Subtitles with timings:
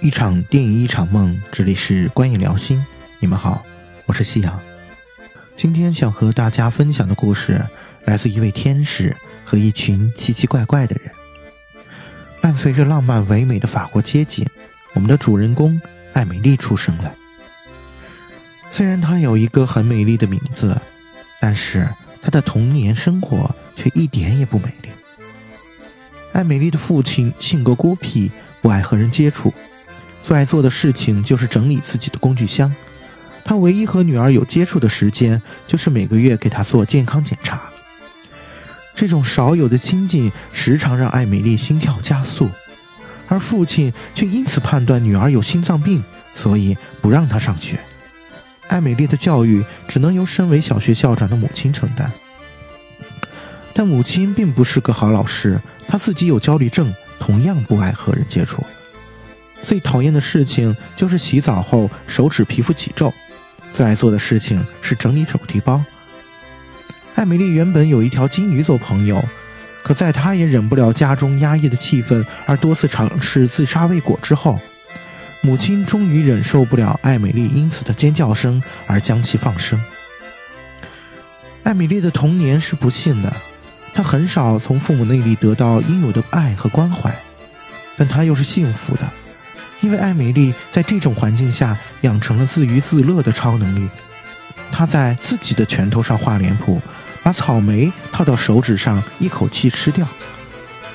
[0.00, 1.40] 一场电影，一场梦。
[1.50, 2.84] 这里是观影聊心，
[3.18, 3.64] 你们好，
[4.04, 4.60] 我是夕阳。
[5.56, 7.64] 今天想和大家分享的故事，
[8.04, 11.10] 来自一位天使和一群奇奇怪怪的人。
[12.42, 14.46] 伴随着浪漫唯美的法国街景，
[14.92, 15.80] 我们的主人公
[16.12, 17.12] 艾美丽出生了。
[18.70, 20.78] 虽然她有一个很美丽的名字，
[21.40, 21.88] 但是
[22.20, 24.90] 她的童年生活却一点也不美丽。
[26.32, 29.52] 艾美丽的父亲性格孤僻，不爱和人接触，
[30.26, 32.74] 最爱做的事情就是整理自己的工具箱。
[33.44, 37.62] 他唯一和女儿有接触的时间，就是每个月给她做健康检查。
[38.92, 42.50] 这种少有的亲近，时常让艾美丽心跳加速，
[43.28, 46.02] 而父亲却因此判断女儿有心脏病，
[46.34, 47.78] 所以不让她上学。
[48.66, 52.10] 艾美丽的教育只能由身为小学校长的母亲承担，
[53.72, 55.60] 但母亲并不是个好老师。
[55.86, 58.60] 她自己有焦虑症，同样不爱和人接触。
[59.66, 63.12] 最讨厌的事情就是洗澡后手指皮肤起皱。
[63.72, 65.84] 最爱做的事情是整理手提包。
[67.16, 69.22] 艾米丽原本有一条金鱼做朋友，
[69.82, 74.60] 可在她也忍不了家中压抑的气氛，而多次尝试自杀未果之后，
[75.40, 79.82] 母亲终于忍受不了艾米丽因此的尖叫声，而将其放生。
[81.64, 83.34] 艾米丽的童年是不幸的。
[83.92, 87.12] 她很少从父母那里得到应有的爱和关怀，
[87.96, 89.10] 但她又是幸福的，
[89.86, 93.88] 因为艾美丽在这种环境下养成了自娱自乐的超能力。
[94.72, 96.82] 她在自己的拳头上画脸谱，
[97.22, 100.04] 把草莓套到手指上一口气吃掉。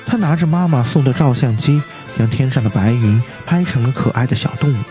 [0.04, 1.82] 她拿着妈妈送的照相机，
[2.18, 4.84] 将天上的白云拍成了可爱的小动物。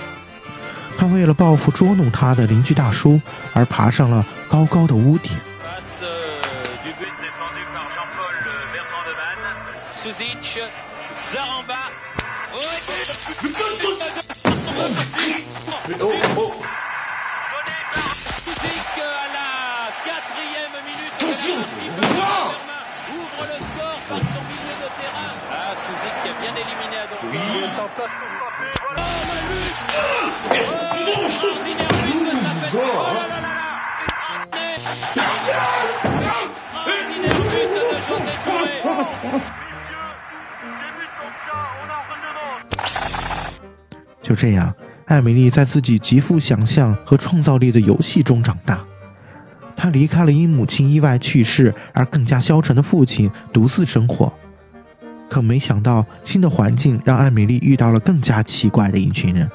[0.97, 3.21] 她为了报复捉弄她的邻居大叔，
[3.53, 5.31] 而爬上了高高的屋顶。
[12.53, 12.57] Oh,
[18.99, 19.49] à la
[20.05, 21.15] quatrième minute.
[23.11, 25.31] Ouvre le score par son milieu de terrain.
[25.51, 27.27] Ah, Suzic qui a bien éliminé à Dombi.
[27.31, 27.39] Oui,
[28.81, 29.03] Oh, la
[29.47, 29.81] lutte
[32.73, 32.77] Oh,
[44.31, 44.73] 就这样，
[45.07, 48.79] 艾米丽在自己极富想象和创造力的游戏中长大。
[49.75, 54.31] 她离开了因母亲意外去世而更加消沉的父亲，独自生活。
[55.29, 59.51] 可没想到，新的环境让艾米丽遇到了更加奇怪的一群人。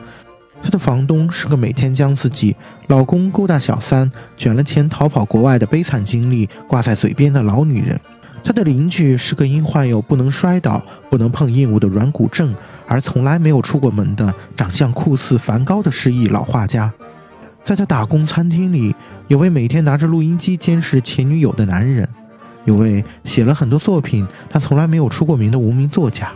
[0.62, 2.54] 她的房东是个每天将自己
[2.88, 7.98] 老公勾搭小三、卷了钱逃跑国外的悲惨经历挂在嘴边的老女人。
[8.44, 12.54] 她的邻居是个因患有不能摔倒、不能碰硬物的软骨症。
[12.88, 16.92] 而从来没有出过门的、长相酷似梵高的失忆老画家，
[17.64, 18.94] 在他打工餐厅里，
[19.26, 22.08] 有位每天拿着录音机监视前女友的男人，
[22.64, 26.30] 有位写了很多作品但从来没有出过名的无名作家，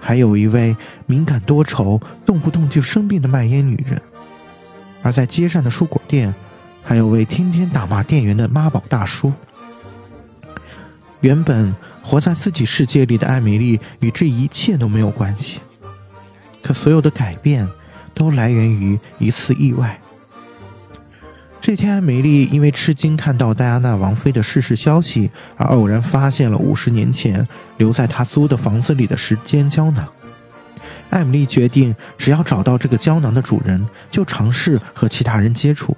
[0.00, 4.00] 还有一位敏感多愁、动不动就生病的卖烟女人。
[5.02, 6.34] 而在街上的蔬果店，
[6.82, 9.30] 还有位天天打骂店员的妈宝大叔。
[11.20, 11.74] 原本。
[12.02, 15.60] 活在自己世界里的艾米丽与这一切都没有关系，
[16.62, 17.68] 可所有的改变
[18.14, 19.98] 都来源于一次意外。
[21.60, 27.46] 这天，艾米丽因为吃惊看到戴安娜王妃的逝世消息，而偶然发现了五十年前
[27.76, 30.08] 留在她租的房子里的时间胶囊。
[31.10, 35.94] 艾米丽决定，只要找到这个胶囊的主人，就尝试和其他人接触。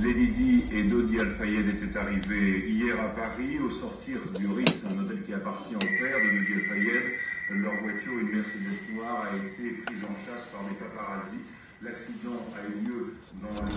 [0.00, 3.58] Lady Di et Dodi Al-Fayed étaient arrivés hier à Paris.
[3.58, 7.02] Au sortir du Ritz, un hôtel qui appartient au père de Dodi Al-Fayed,
[7.50, 11.42] leur voiture, une Mercedes noire, a été prise en chasse par des paparazzis.
[11.82, 13.70] L'accident a eu lieu dans le...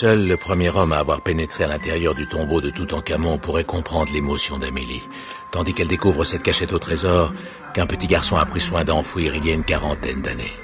[0.00, 4.10] Seul le premier homme à avoir pénétré à l'intérieur du tombeau de Toutankhamon pourrait comprendre
[4.10, 5.02] l'émotion d'Amélie,
[5.50, 7.34] tandis qu'elle découvre cette cachette au trésor
[7.74, 10.54] qu'un petit garçon a pris soin d'enfouir il y a une quarantaine d'années.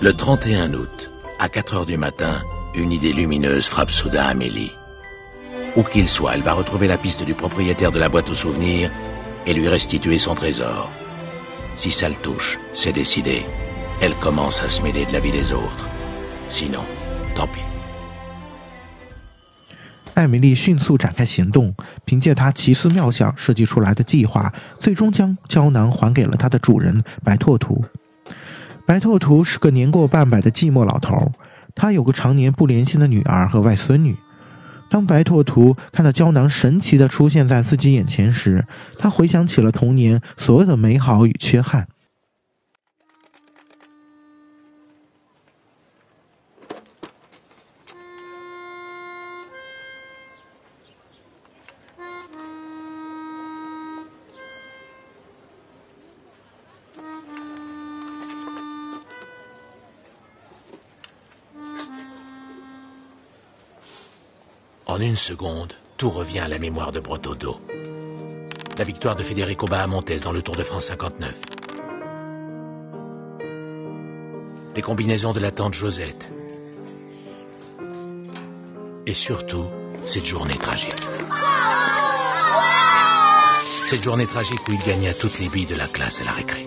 [0.00, 2.42] Le 31 août, à 4 heures du matin,
[2.74, 4.72] une idée lumineuse frappe soudain Amélie.
[5.76, 8.90] Où qu'il soit, elle va retrouver la piste du propriétaire de la boîte aux souvenirs
[9.46, 10.90] et lui restituer son trésor.
[11.76, 13.44] Si ça le touche, c'est décidé.
[14.00, 15.88] Elle commence à se mêler de la vie des autres.
[16.48, 16.84] Sinon,
[17.34, 17.60] tant pis.
[20.14, 21.74] 艾米丽迅速展开行动，
[22.04, 27.82] 凭借她奇思妙想设计出来的计划，最终将胶囊还给了它的主人白拓图。
[28.86, 31.32] 白拓图是个年过半百的寂寞老头，
[31.74, 34.14] 他有个常年不联系的女儿和外孙女。
[34.92, 38.66] 当白拓图看到胶囊神奇的出现在自己眼前时，
[38.98, 41.88] 他回想起了童年所有的美好与缺憾。
[64.92, 67.58] En une seconde, tout revient à la mémoire de Brotodo.
[68.76, 71.34] La victoire de Federico Bahamontes dans le Tour de France 59.
[74.76, 76.30] Les combinaisons de la tante Josette.
[79.06, 79.64] Et surtout,
[80.04, 81.08] cette journée tragique.
[83.64, 86.66] Cette journée tragique où il gagna toutes les billes de la classe à la récré.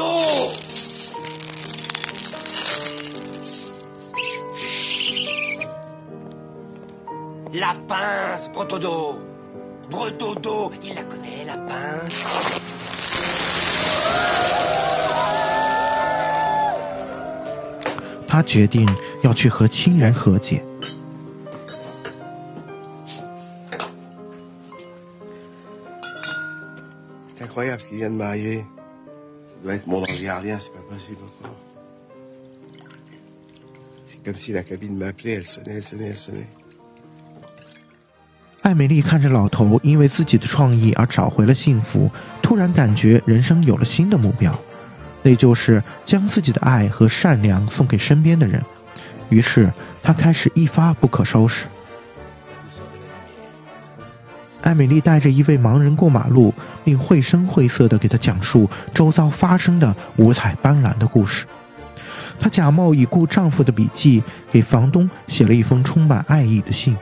[0.00, 0.16] Bretonneau
[7.52, 9.18] La pince, Bretonneau
[9.90, 12.26] Bretonneau, il la connaît, la pince
[18.28, 18.86] 他决定
[19.24, 20.62] 要去和亲人和解。
[27.34, 28.64] C'est incroyable ce qui vient de m'arriver.
[29.60, 31.54] Ça doit être mon ange gardien, c'est pas possible encore.
[34.06, 36.46] C'est comme si la cabine m'appelait, elle sonnait, elle sonnait, elle sonnait.
[38.62, 42.10] 艾美丽看着老头因为自己的创意而找回了幸福，
[42.40, 44.58] 突然感觉人生有了新的目标，
[45.22, 48.62] 那就是将自己的爱和善良送给身边的人。
[49.28, 49.70] 于是，
[50.02, 51.66] 她开始一发不可收拾。
[54.62, 56.52] 艾米丽带着一位盲人过马路，
[56.84, 61.46] 并绘声绘色地给他讲述周遭发生的五彩斑斓的故事。
[62.38, 66.96] 她假冒已故丈夫的笔记，给房东写了一封充满爱意的信。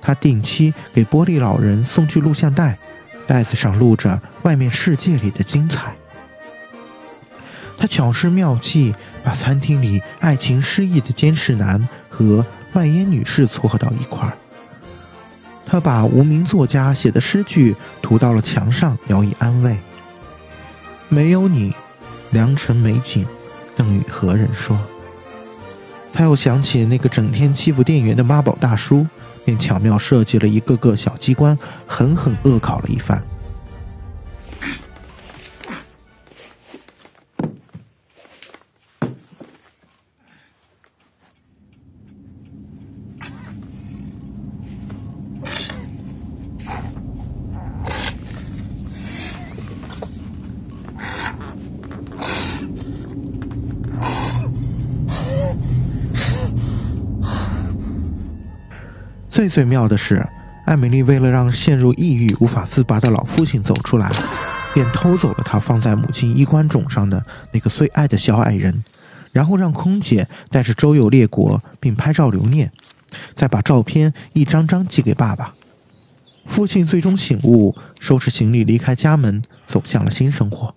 [0.00, 2.76] 她定期给玻璃老人送去录像带，
[3.26, 5.92] 袋子上录着外面世界里的精彩。
[7.76, 14.32] 她巧施妙计，把餐厅里爱情失意的监视男和卖烟女士撮合到一块儿。
[15.66, 19.76] 他把无名作家写的诗句涂到了墙上，聊以安慰。
[21.08, 21.74] 没有你，
[22.30, 23.26] 良辰美景，
[23.76, 24.78] 更与何人说？
[26.12, 29.06] 他又想起那个整天欺负店员的妈宝大叔，
[29.44, 33.22] 便巧妙设计了一个个小机关，狠狠恶搞了一番。
[59.36, 60.26] 最最妙的是，
[60.64, 64.10] 艾米丽为了让陷入抑郁、无法自拔的老父亲走出来，
[64.72, 68.82] 便偷走了他放在母亲衣冠冢上的那个最爱的小矮人，
[69.32, 72.72] 然后让空姐带着周游列国，并拍照留念，
[73.34, 75.52] 再把照片一张张寄给爸爸。
[76.46, 80.74] 父亲最终醒悟，收拾行李离开家门，走向了新生活。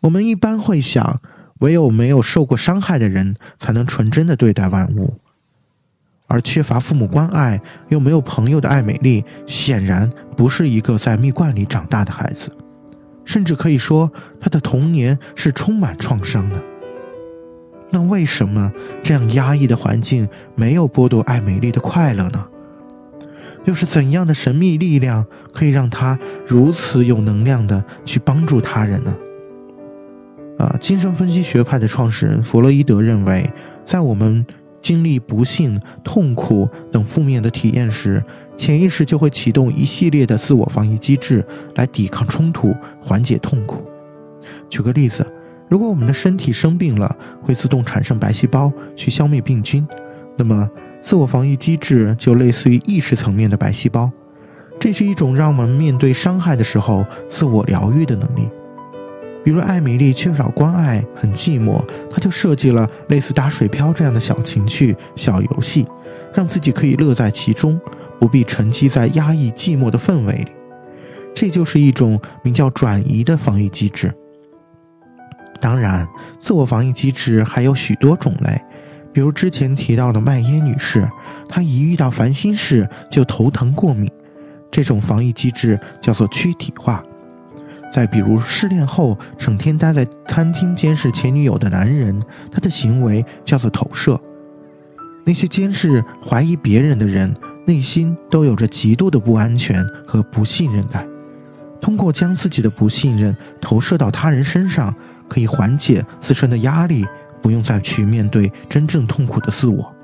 [0.00, 1.20] 我们一般会想，
[1.58, 5.18] 唯有没有受过伤害的人，才能纯真的对待万物。
[6.26, 12.50] 而缺乏父母关爱又没有朋友的艾美丽，显然不是一个在蜜罐里长大的孩子，
[13.24, 16.62] 甚至可以说，她的童年是充满创伤的。
[17.90, 22.46] 那为什么这样压抑的环境没有剥夺艾美丽的快乐呢？
[23.64, 29.14] 又是怎样的神秘力量可以让他如此有能量的去帮助他人呢？
[30.58, 33.50] 啊，精神分析学派的创始人弗洛伊德认为，
[33.84, 34.44] 在我们
[34.82, 38.22] 经历不幸、痛苦等负面的体验时，
[38.56, 41.44] 潜意识就会启动一系列的自我防御机制
[41.76, 43.82] 来抵抗冲突、缓解痛苦。
[44.68, 45.26] 举个例子，
[45.68, 49.86] 如果我们的身体生病了，会自动产生白细胞去消灭病菌，
[50.36, 50.68] 那么
[51.00, 54.10] 自我防御机制就类似于意识层面的白细胞。
[54.78, 58.48] 这是一种让我们面对伤害的时候自我疗愈的能力。
[59.44, 65.86] 比如艾米丽缺少关爱，很寂寞，她就设计了类似打水漂这样的小情趣、小游戏，
[66.34, 67.80] 让自己可以乐在其中。
[68.18, 70.48] 不必沉积在压抑寂寞的氛围里，
[71.34, 74.12] 这就是一种名叫转移的防御机制。
[75.58, 76.06] 当然，
[76.38, 78.60] 自我防御机制还有许多种类，
[79.12, 81.08] 比如之前提到的麦耶女士，
[81.48, 84.10] 她一遇到烦心事就头疼过敏，
[84.70, 87.02] 这种防御机制叫做躯体化。
[87.92, 92.20] 再比如失恋后整天待在餐厅监视前女友的男人，
[92.52, 94.20] 他的行为叫做投射。
[95.24, 97.34] 那些监视、怀疑别人的人。
[97.66, 101.06] 内心都有着极度的不安全和不信任感，
[101.80, 104.92] 通过将自己的不信任投射到他人身上，
[105.28, 107.06] 可以缓解自身的压力，
[107.42, 109.94] 不用再去面对真正痛苦的自我。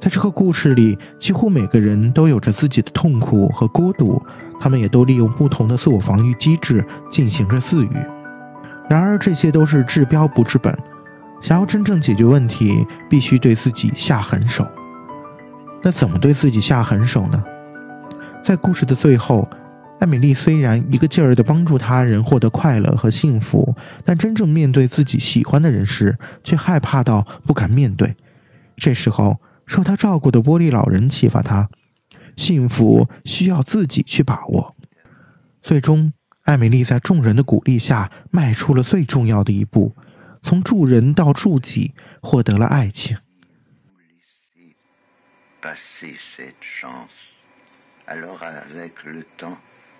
[0.00, 4.20] 在这个故事里，几乎每个人都有着自己的痛苦和孤独，
[4.58, 7.90] 他们也都利用不同的自我防御机制进行着自愈。
[8.90, 10.76] 然而，这些都是治标不治本，
[11.40, 14.66] 想要真正解决问题，必须对自己下狠手。
[15.82, 17.42] 那怎么对自己下狠手呢？
[18.42, 19.48] 在故事的最后，
[20.02, 23.72] 艾米丽虽然一个劲儿的帮助他人获得快乐和幸福，
[24.04, 28.16] 但真正面对自己喜欢的人时，却害怕到不敢面对。
[28.74, 31.68] 这时候，受他照顾的玻璃老人启发他：
[32.36, 34.74] 幸福需要自己去把握。
[35.62, 36.12] 最终，
[36.46, 39.94] 艾米丽在众人的鼓励下，迈出了最重要的一步，
[40.42, 43.16] 从助人到助己，获得了爱情。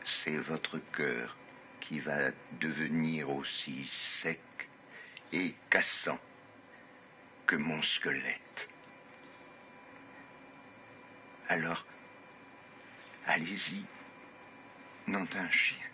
[0.05, 1.37] C'est votre cœur
[1.81, 2.31] qui va
[2.61, 4.41] devenir aussi sec
[5.33, 6.19] et cassant
[7.47, 8.69] que mon squelette.
[11.49, 11.85] Alors,
[13.27, 13.85] allez-y,
[15.07, 15.92] nom d'un chien.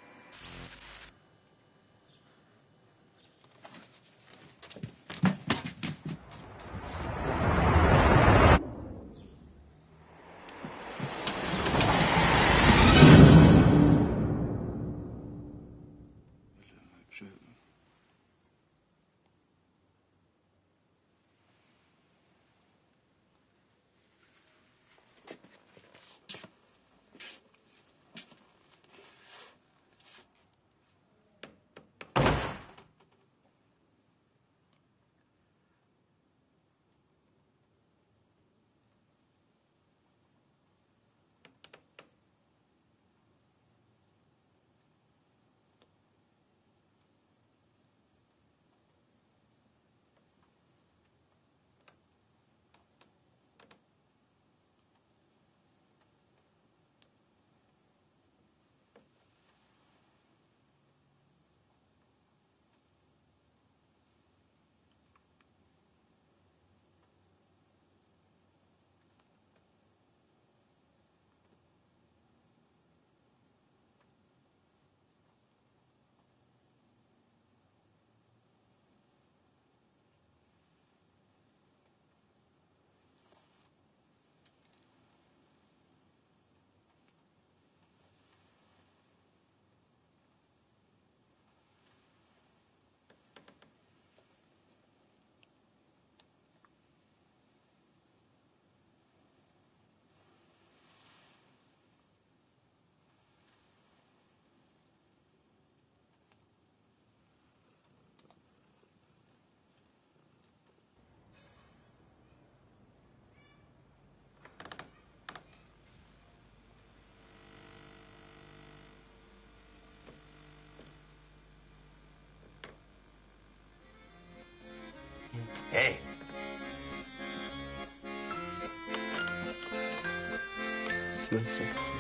[131.31, 131.98] 그 렇.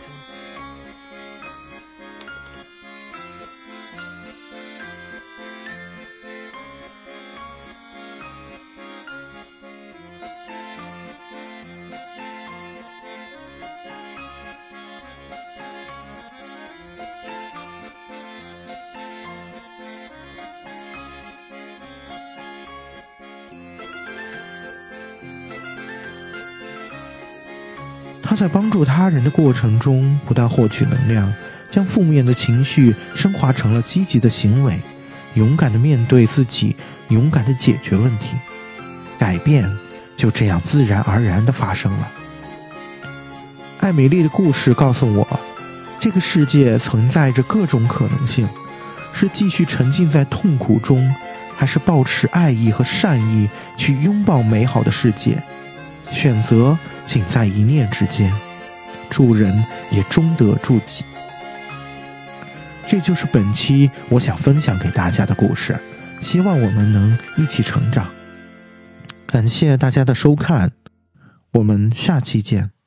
[28.22, 31.32] 他在帮助他人的过程中，不但获取能量，
[31.70, 34.78] 将负面的情绪升华成了积极的行为，
[35.34, 36.76] 勇敢的面对自己，
[37.08, 38.28] 勇敢的解决问题，
[39.18, 39.68] 改变
[40.16, 42.08] 就这样自然而然的发生了。
[43.78, 45.40] 艾美丽的故事告诉我，
[46.00, 48.46] 这个世界存在着各种可能性，
[49.12, 51.08] 是继续沉浸在痛苦中，
[51.56, 55.42] 还是保持爱意和善意去拥抱美好的世界？
[56.12, 58.32] 选择仅在一念之间，
[59.10, 61.04] 助人也终得助己。
[62.86, 65.78] 这就是本期我想分享给大家的故事，
[66.22, 68.08] 希望我们能一起成长。
[69.26, 70.72] 感谢大家的收看，
[71.52, 72.77] 我们下期见。